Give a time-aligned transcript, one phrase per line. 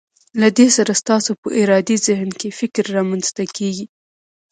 [0.41, 3.85] له دې سره ستاسو په ارادي ذهن کې فکر رامنځته کیږي.